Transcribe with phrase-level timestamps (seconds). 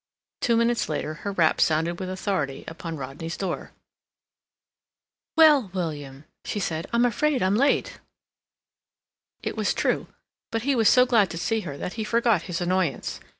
[0.39, 3.71] Two minutes later her rap sounded with authority upon Rodney's door.
[5.37, 7.99] "Well, William," she said, "I'm afraid I'm late."
[9.43, 10.07] It was true,
[10.49, 13.19] but he was so glad to see her that he forgot his annoyance.